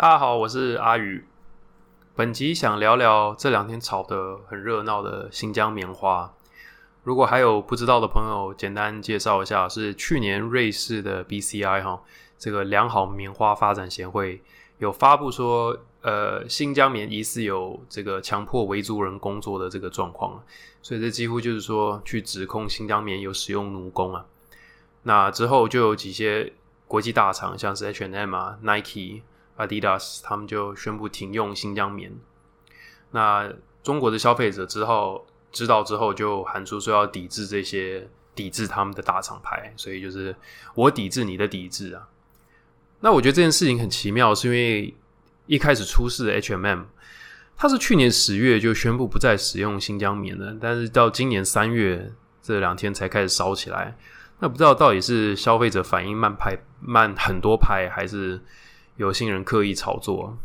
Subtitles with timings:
[0.00, 1.24] 大家好，我是阿宇。
[2.14, 6.32] 本集想聊聊这两天炒得很热闹的新疆棉花。
[7.02, 12.00] 如果还有不知道的朋友，简单介绍一下，是去年瑞士的 BCI 哈，
[12.38, 14.40] 这个良好棉花发展协会
[14.78, 20.40] 有发布说，呃，新疆棉疑似有这个强迫维族人工作的这个状况，
[20.80, 24.24] 所以这几乎就是说去指控新疆棉有使用奴工啊。
[25.02, 26.52] 那之后就有几些
[26.86, 29.22] 国际大厂，像是 H&M 啊、Nike。
[29.58, 32.10] Adidas 他们就宣布停用新疆棉。
[33.10, 33.52] 那
[33.82, 39.72] 中国的消费者之后知道之后，就喊出说要抵制这些，抵制他们的大厂牌。
[39.76, 40.34] 所以就是
[40.74, 42.08] 我抵制你的抵制啊。
[43.00, 44.94] 那我觉得这件事情很奇妙，是因为
[45.46, 46.82] 一开始出事的 H&M，
[47.56, 53.96] 它是去年十月就宣布不再使用新疆棉了，但是到今年三月这两天才开始烧起来。
[54.38, 58.40] 那不知道到底是消费者反应慢拍慢很多拍，还是？
[58.98, 60.36] 有心人刻意炒作。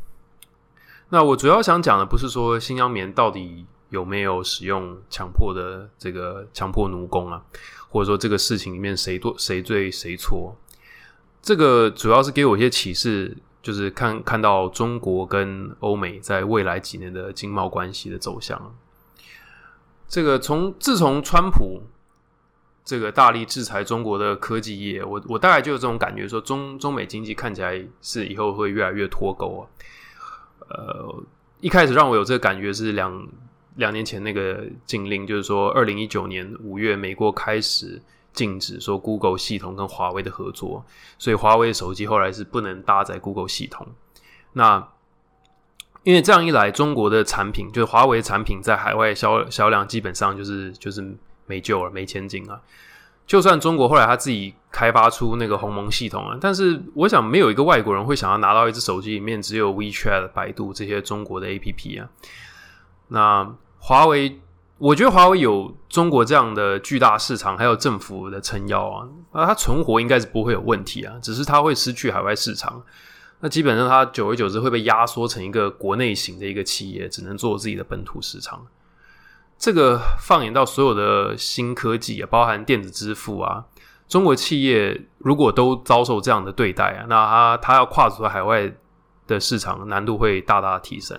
[1.09, 7.43] 那我主要想讲的不是说新疆棉到底有没有使用强迫的这个强迫奴工啊，
[7.89, 10.55] 或者说这个事情里面谁多谁对谁错。
[11.41, 18.73] 这个主要是给我一些启示，就是看看到中国跟欧美在未来几年的经贸关系的走向。
[20.07, 21.81] 这个从自从川普。
[22.85, 29.63] 这个大力制裁中国的科技业，我我大概就有这种感觉，说中中美经济看起来是以后会越来越脱钩啊。
[30.67, 31.23] 呃，
[31.61, 33.25] 一开始让我有这个感觉是两
[33.77, 38.01] 两年前那个禁令，就是说二零一九年五月，美国开始
[38.33, 40.83] 禁止说 Google 系统跟华为的合作，
[41.17, 43.87] 所以华为手机后来是不能搭载 Google 系统。
[44.51, 44.85] 那
[46.03, 51.15] 因为这样一来，中国的产品就是华为产品在海外销销量基本上就是就是。
[51.45, 52.61] 没救了，没前景啊！
[53.25, 62.09] 就算中国后来他自己开发出那个鸿蒙系统啊，但是我想没有一个外国人会想要拿到一只手机里面只有 WeChat、百度这些中国的 APP 啊。
[63.07, 64.41] 那华为，
[64.77, 72.83] 我觉得华为有中国这样的巨大市场，还有政府的撑腰啊，那它存活应该是不会有问题啊，只是它会失去海外市场。
[73.39, 78.65] 那基本上它久而久之会被压缩成一个国内型的一个企业，只能做自己的本土市场。
[79.57, 83.63] 这个放眼到所有的新科技啊，包含电子支付啊，
[84.09, 88.69] 中国企业如果都遭受这样的对待啊，那他他要跨出海外
[89.25, 91.17] 的市场难度会大大提升。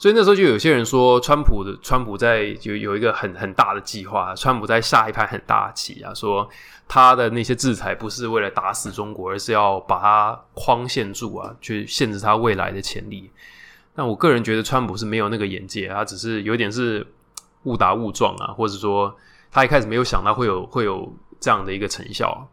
[0.00, 6.48] 所以那时候就有些人说，川普的川普在有有一个很很大的计划，川普在下一盘很大棋啊，说
[6.88, 13.30] 他的那些制裁不是为了打死中国，而是要把它框限住啊，去限制他未来的潜力。
[13.94, 17.06] 但我个人觉得，川普是没有那个眼界，他只是有点是。
[17.64, 19.14] 误打误撞啊，或者说
[19.50, 22.48] 他一开始没有想到会有会有这样的一个成效。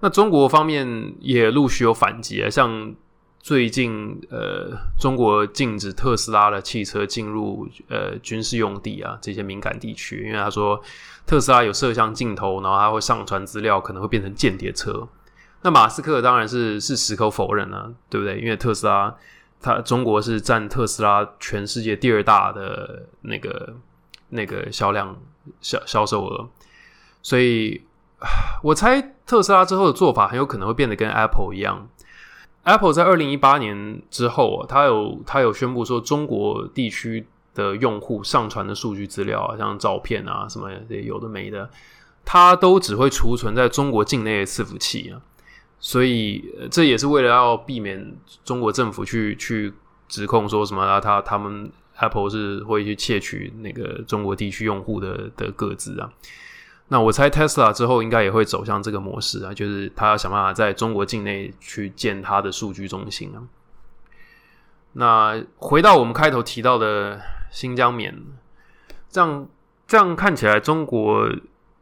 [0.00, 2.94] 那中国方面也陆续有反击啊，像
[3.40, 10.78] 最近呃，中国禁止特斯拉的汽车进入呃军事用地啊这些敏感地区，因为他说
[11.24, 15.08] 特斯拉有摄像镜头，然后他会上传资料，可能会变成间谍车。
[15.62, 18.38] 那马斯克当然是是矢口否认了，对不对？
[18.38, 19.14] 因为特斯拉，
[19.62, 23.74] 他中国是占特斯拉全世界第二大的那个。
[24.30, 25.16] 那个销量
[25.60, 26.48] 销销售额，
[27.22, 27.82] 所以
[28.62, 31.88] 我猜特斯拉之后的做法很有可能会变得跟 Apple 一样。
[32.64, 41.70] Apple 在二零一八年之后啊，它有它有宣布说，中国地区的用户上传的数据资料啊，像照片啊什么有的没的，
[42.24, 45.22] 它都只会储存在中国境内的伺服器啊。
[45.78, 49.72] 所以这也是为了要避免中国政府去去
[50.08, 51.70] 指控说什么啊，他他们。
[51.98, 56.12] Apple 是会去窃取那个中国地区用户的的个资啊，
[56.88, 63.42] 那我猜 Tesla 之后应该也会走向这个模式啊，就是他要想办法在中国境内去建他的数据中心啊。
[64.92, 67.20] 那回到我们开头提到的
[67.50, 68.14] 新疆棉，
[69.08, 69.48] 这样
[69.86, 71.28] 这样看起来，中国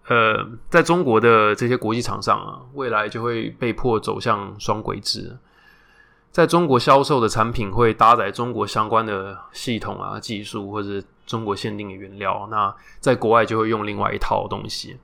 [0.08, 5.36] 呃，在中国的这些国际厂商啊，未来就会被迫走向双轨制。
[6.34, 12.48] 在中国销售的产品会搭载中国相关的系统啊、技术，或者中国限定的原料。
[12.50, 14.96] 那在国外就会用另外一套东西。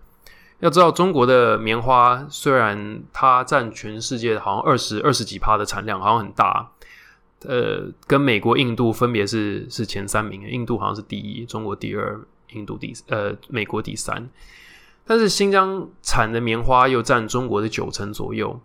[0.58, 6.68] 要知道，中国的棉花虽然它占全世界好像二十二十几趴的产量，好像很大。
[7.46, 12.20] 呃，跟美国、印度分别是是前三名，印度好像是第一，中国第二，
[12.54, 14.28] 印度第呃，美国第三。
[15.06, 18.60] 但是新疆产的棉花又占中国的九成左右。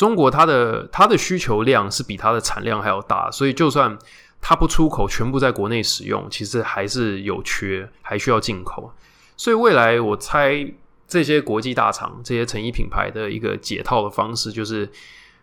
[0.00, 3.98] 中国它的它的需求量是比它的产量还要大，所以就算
[4.40, 8.90] 它不出口，全部在国内使用，其实还是有缺，还需要进口。
[9.36, 10.66] 所以未来我猜
[11.06, 14.90] 这些国际大厂、这些成衣品牌的一个解套的方式，就是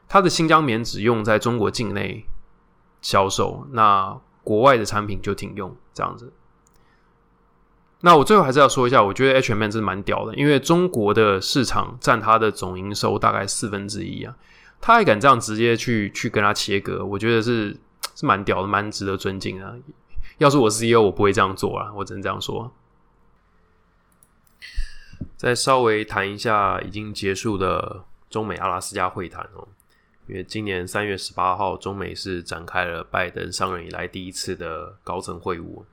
[0.09, 2.25] 它的新疆棉只用在中国境内
[3.03, 6.33] 销售，那国外的产品就停用这样子。
[8.01, 14.35] 那我最后还是要说一下，我觉得 H&M 真的蛮屌的，因为中国的市场占它的总营收大概四分之一啊，
[14.79, 17.75] 他还敢这样直接去去跟他切割，我觉得是
[18.15, 19.79] 是蛮屌的，蛮值得尊敬的。
[20.38, 22.71] 要是我 CEO，我不会这样做啊，我只能这样说。
[25.35, 29.67] 再稍微谈一下已经结束的中美阿拉斯加会谈哦，
[30.27, 35.83] 因为今年三月十八号，中美是展开了拜登上任以来第一次的高层会晤。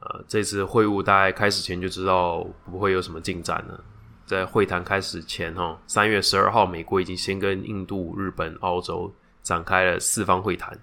[0.00, 3.84] 呃，这次会晤大概开始前就知道不会有什么进展了。
[4.24, 9.12] 在会谈开始前，哈，三月十二号，美国已经先跟印度、日本、澳洲
[9.42, 10.78] 展开了四方会谈。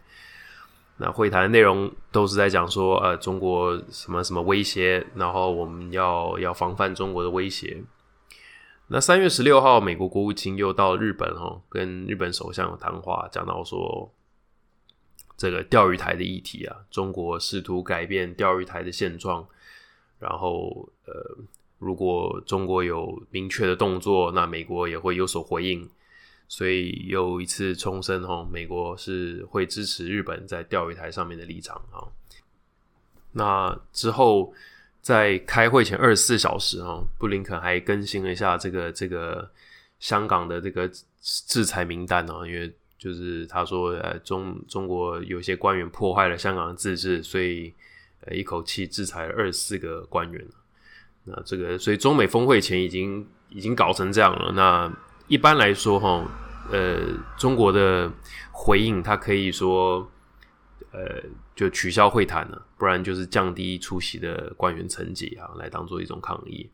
[0.97, 7.81] 那会谈的内容都是在讲说，呃，中国什么什么威胁，然后我们要要防范中国的威胁。
[8.87, 14.13] 那三月十六号，美国国务卿又到日本，哈，跟日本首相有谈话，讲到说。
[15.37, 19.47] 这个钓鱼台的议题啊，中国试图改变钓鱼台的现状，
[20.17, 21.13] 然后呃，
[21.77, 25.87] 如果中国有明确的动作，那美国也会有所回应，
[26.47, 32.01] 所以又一次重申哈，美国是会支持日本在钓鱼台上面的立场啊。
[33.33, 34.51] 那之后
[35.01, 39.47] 在开会前二十四小时哈，布林肯还更新了一下这个这个
[39.99, 40.89] 香港的这个
[41.21, 42.73] 制裁名单啊，因为。
[42.97, 47.73] 就是他说，呃，中中国有些官员破坏了香港的自治，所以
[48.21, 50.43] 呃一口气制裁了二十四个官员
[51.25, 54.51] 那这个，所以中美峰会前已经已经搞成这样了。
[54.53, 54.91] 那
[55.27, 56.25] 一般来说，哈，
[56.71, 56.99] 呃，
[57.37, 58.11] 中国的
[58.51, 60.09] 回应，他可以说，
[60.91, 61.21] 呃，
[61.55, 66.69] 就取消会谈了，不然就是降低出席的官员层级啊，来当做一种抗议。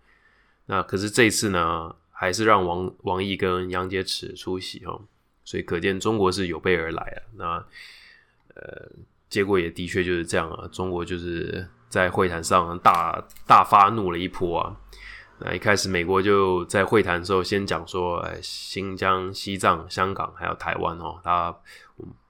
[0.67, 5.01] 那可是这次呢，还是让王王毅跟杨洁篪出席哈。
[5.43, 7.19] 所以可见中国是有备而来啊。
[7.35, 7.65] 那
[8.55, 8.89] 呃，
[9.29, 10.67] 结果也的确就是这样啊。
[10.71, 14.75] 中国就是在会谈上大大发怒了一波啊。
[15.39, 21.53] 那一开始美国就在会谈的时候先讲说，哎，新疆、西藏、香港还有台湾哦，他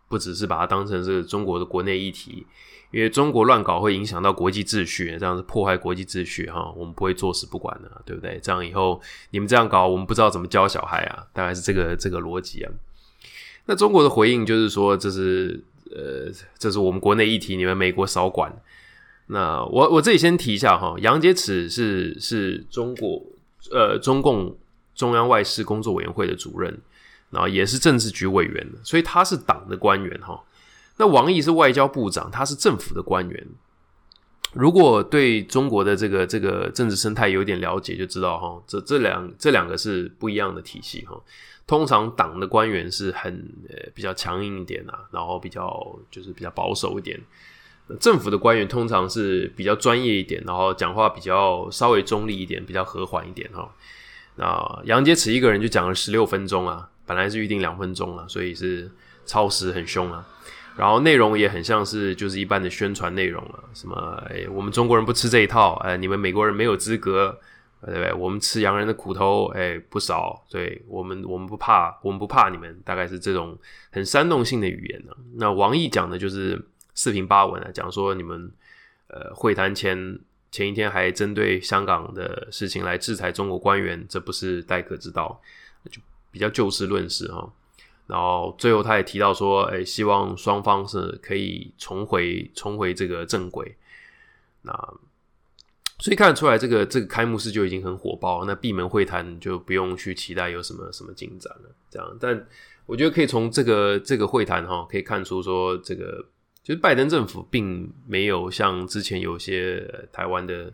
[0.07, 2.48] 不只是把它当成是中国的国内议题，
[2.92, 8.39] 因为中国乱搞会影响到国际秩序，这样子破坏国际秩序哈，我们不会坐视不管的，对不对？
[8.39, 9.00] 这样以后
[9.31, 12.71] 你们这样搞，我们不知道怎么教小孩啊，大概是这个这个逻辑啊。
[13.65, 18.54] 那中国的回应就是说，这是呃，这是我们国内议题，你们美国少管。
[19.27, 23.24] 那我我这里先提一下哈，杨洁篪是是中国
[23.71, 24.56] 呃中共
[24.94, 26.77] 中央外事工作委员会的主任，
[27.30, 30.44] 然后也是政治局委员，所以他是党的官员哈。
[30.98, 33.48] 那王毅是外交部长，他是政府的官员。
[34.54, 41.20] 如果对中国的这个这个政治生态有点了解，就知道哈，这这两这两个是不一样的体系哈。
[41.66, 43.34] 通常党的官员是很
[43.70, 47.20] 呃比较强硬一点啊，然后比较就是比较保守一点。
[48.00, 53.70] 政府的官员通常是比较专业一点，然后讲话比较稍微中立一点，比较和缓一点哈。
[54.36, 58.90] 那杨洁篪一个人就讲了十六分钟啊，本来是预定两分钟啊，所以是
[59.26, 60.26] 超时很凶啊。
[60.75, 67.40] 然后内容也很像是就是一般的宣传内容了，什么哎我们中国人不吃这一套，哎你们美国人没有资格。
[67.86, 68.14] 对不对？
[68.14, 70.42] 我们吃洋人的苦头，哎，不少。
[70.50, 72.80] 对我们，我们不怕，我们不怕你们。
[72.86, 73.60] 大概是这种
[73.92, 75.12] 很煽动性的语言呢。
[75.36, 76.58] 那王毅讲的就是
[76.96, 78.50] 四平八稳啊，讲说你们
[79.10, 80.18] 呃会谈前
[80.50, 85.42] 前一天还针对香港的事情来制裁中国官员，这不是待客之道，
[85.92, 86.01] 就
[86.32, 87.51] 比较就事论事哈。
[88.13, 93.75] 然后最后他也提到说，哎，希望双方是可以重回重回这个正轨。
[94.62, 94.72] 那。
[96.00, 101.70] 所以看得出来，这个这个开幕式就已经很火爆，那闭门会谈就不用去期待有什么什么进展了。
[101.89, 102.46] 这样，但
[102.86, 106.25] 我觉得可以从这个这个会谈哈，可以看出说，这个
[106.62, 110.74] 就是拜登政府并没有像之前有些台湾的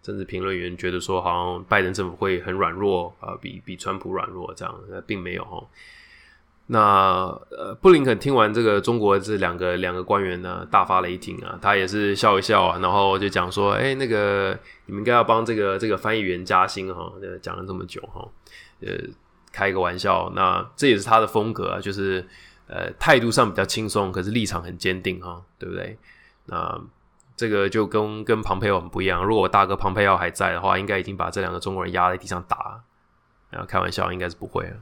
[0.00, 4.74] 政治评论员觉得说，好像拜登政府会很软弱啊，比比川普软弱这样，
[5.06, 5.62] 并没有哈。
[6.72, 17.12] 那呃，布林肯听完这个中国这两个两个官员呢，大发雷霆啊，他也是笑一笑啊，然后就讲说，哎，那个你们应该要帮这个这个翻译员加薪哈，
[17.42, 18.24] 讲了这么久哈，
[18.82, 18.92] 呃，
[19.50, 22.24] 开一个玩笑，那这也是他的风格啊，就是
[22.68, 25.98] 呃态度上比较轻松，可是立场很坚定哈，对不对？
[26.46, 26.80] 那
[27.36, 32.80] 这个就跟跟庞培奥很不一样，如果我大哥庞培奥还在的话，应该已经把这两个中国人压在地上打，
[33.50, 34.76] 然后开玩笑，应该是不会了。